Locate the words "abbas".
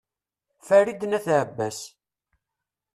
1.39-1.77